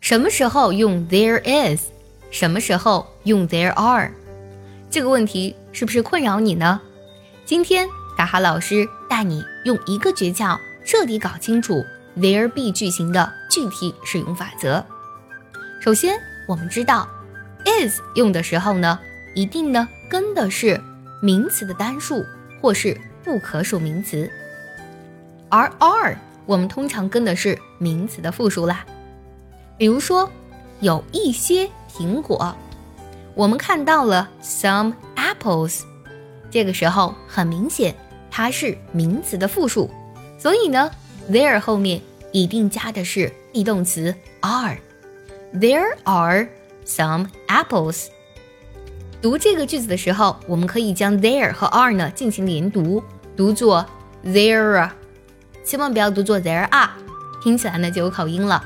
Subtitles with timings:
[0.00, 1.88] 什么时候用 there is，
[2.30, 4.10] 什么时候用 there are？
[4.90, 6.80] 这个问题是不是困扰你呢？
[7.44, 11.84] 今天达哈老师带你用一个诀窍彻底搞清楚
[12.16, 14.84] there be 句型的具体使用法则。
[15.80, 17.06] 首先，我们知道
[17.66, 18.98] is 用的时候呢，
[19.34, 20.80] 一定呢跟的是
[21.22, 22.24] 名词的单数
[22.60, 24.28] 或是不可数名词，
[25.50, 28.84] 而 are 我们通常跟的是名词的复数啦。
[29.80, 30.30] 比如说，
[30.80, 32.54] 有一些苹果。
[33.34, 35.84] 我们看到了 some apples，
[36.50, 37.94] 这个时候很明显
[38.30, 39.90] 它是名词的复数，
[40.38, 40.90] 所以呢
[41.30, 41.98] ，there 后面
[42.30, 44.76] 一定加的是 be 动词 are。
[45.54, 46.50] There are
[46.84, 48.08] some apples。
[49.22, 53.02] 读这个句子的时候，我们可以将 there 和 are 呢进行连读，
[53.34, 53.86] 读作
[54.26, 54.90] there，
[55.64, 56.90] 千万不要读作 there are，
[57.42, 58.62] 听起来呢就有口音了。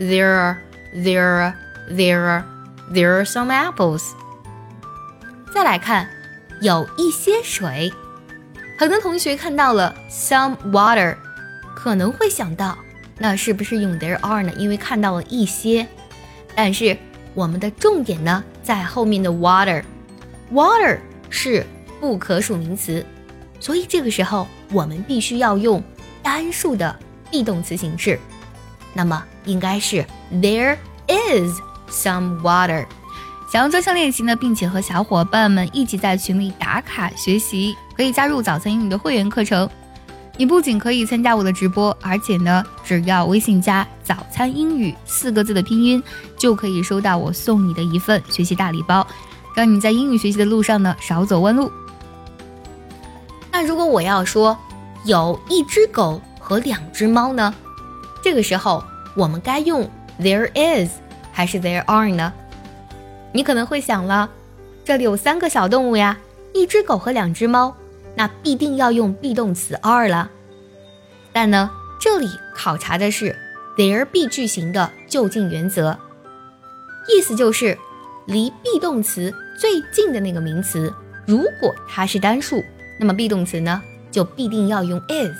[0.00, 2.44] There，there，there。
[2.90, 4.02] There are some apples。
[5.54, 6.08] 再来看，
[6.62, 7.92] 有一些水。
[8.78, 11.16] 很多同学看到了 some water，
[11.76, 12.78] 可能会想到，
[13.18, 14.50] 那是不是用 there are 呢？
[14.56, 15.86] 因为看到了一些。
[16.56, 16.96] 但是
[17.34, 19.84] 我们的重点呢，在后面的 water。
[20.50, 21.64] water 是
[22.00, 23.04] 不可数名词，
[23.60, 25.82] 所以这个时候我们必须要用
[26.22, 26.98] 单数的
[27.30, 28.18] be 动词形式。
[28.92, 30.76] 那么应该是 there
[31.08, 31.60] is。
[31.92, 32.86] Some water，
[33.50, 39.68] 想要专项练习呢，并且和小伙伴们一起在群里打卡学习，可以加入早餐英语的会员课程。
[40.36, 46.00] 你不仅可以参加我的直播，而且呢，只要微信加“早餐英语”四个字的拼音，
[46.38, 49.04] 就可以收到我送你的一份学习大礼包，
[49.56, 51.70] 让你在英语学习的路上呢少走弯路。
[53.50, 54.56] 那如果我要说
[55.04, 57.52] 有一只狗和两只猫呢？
[58.30, 58.84] 这个时候
[59.16, 60.88] 我们该用 there is。
[61.32, 62.32] 还是 there are 呢？
[63.32, 64.30] 你可能会想了，
[64.84, 66.16] 这里有三个小动物呀，
[66.54, 67.74] 一只狗和两只猫，
[68.14, 70.30] 那必定要用 be 动词 are 了。
[71.32, 71.68] 但呢，
[72.00, 73.34] 这里考察的是
[73.76, 75.98] there be 句型的就近原则，
[77.08, 77.76] 意思就是
[78.26, 80.94] 离 be 动词最近的那个名词，
[81.26, 82.62] 如果它是单数，
[83.00, 83.82] 那么 be 动词呢
[84.12, 85.32] 就必定要用 is；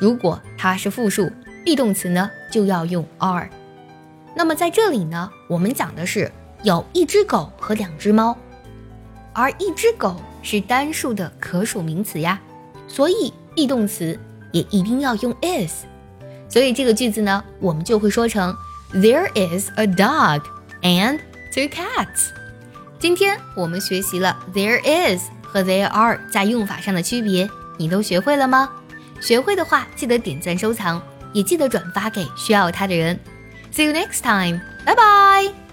[0.00, 1.30] 如果它是复数
[1.64, 3.48] ，be 动词呢就要用 are。
[4.34, 6.30] 那么在这里呢，我们讲的是
[6.62, 8.36] 有一只狗和两只猫，
[9.32, 12.40] 而一只狗是单数的可数名词呀，
[12.88, 14.18] 所以 be 动词
[14.52, 15.84] 也一定要用 is。
[16.48, 18.54] 所以这个句子呢，我们就会说成
[18.92, 20.42] There is a dog
[20.82, 21.18] and
[21.52, 22.30] two cats。
[22.98, 28.70] 今天我们学习了 there is 和 there are 在用法上的区别，你都学会了吗？
[29.20, 31.02] 学会的话，记得点赞收藏，
[31.34, 33.18] 也记得转发给需要它的人。
[33.70, 34.60] See you next time.
[34.86, 35.63] Bye bye.